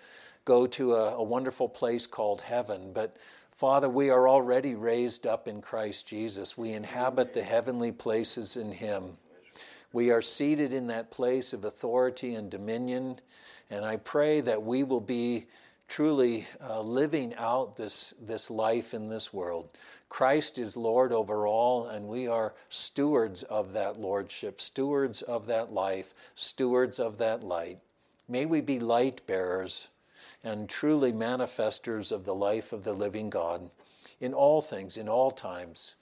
[0.45, 3.17] go to a, a wonderful place called heaven, but
[3.59, 6.57] Father, we are already raised up in Christ Jesus.
[6.57, 9.17] We inhabit the heavenly places in Him.
[9.91, 13.19] We are seated in that place of authority and dominion,
[13.69, 15.47] and I pray that we will be
[15.89, 19.69] truly uh, living out this, this life in this world.
[20.09, 25.71] Christ is Lord over all, and we are stewards of that lordship, stewards of that
[25.71, 27.79] life, stewards of that light.
[28.27, 29.87] May we be light bearers
[30.43, 33.69] and truly manifestors of the life of the living God
[34.19, 35.95] in all things, in all times,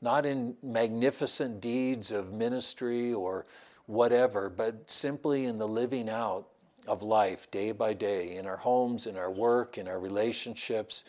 [0.00, 3.44] not in magnificent deeds of ministry or
[3.86, 6.46] whatever, but simply in the living out
[6.86, 11.04] of life day by day, in our homes, in our work, in our relationships.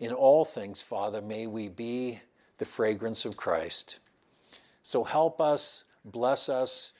[0.00, 2.20] In all things, Father, may we be
[2.56, 3.98] the fragrance of Christ.
[4.82, 6.92] So help us, bless us,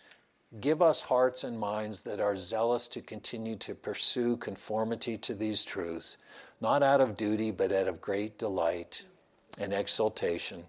[0.60, 5.64] give us hearts and minds that are zealous to continue to pursue conformity to these
[5.64, 6.18] truths,
[6.60, 9.06] not out of duty, but out of great delight
[9.58, 10.64] and exultation.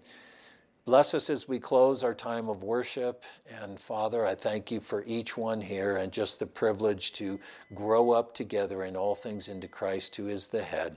[0.86, 3.24] Bless us as we close our time of worship.
[3.62, 7.38] And Father, I thank you for each one here and just the privilege to
[7.74, 10.96] grow up together in all things into Christ, who is the head.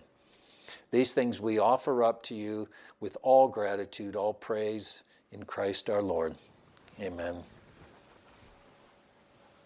[0.91, 2.67] These things we offer up to you
[2.99, 6.35] with all gratitude, all praise in Christ our Lord.
[7.01, 7.43] Amen.